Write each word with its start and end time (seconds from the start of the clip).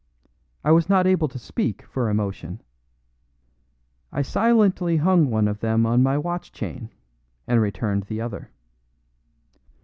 I 0.63 0.71
was 0.71 0.89
not 0.89 1.05
able 1.05 1.27
to 1.27 1.37
speak 1.37 1.83
for 1.85 2.09
emotion. 2.09 2.61
I 4.11 4.23
silently 4.23 4.97
hung 4.97 5.29
one 5.29 5.47
of 5.47 5.59
them 5.59 5.85
on 5.85 6.01
my 6.01 6.17
watch 6.17 6.51
chain, 6.51 6.89
and 7.45 7.61
returned 7.61 8.05
the 8.05 8.19
other. 8.19 8.49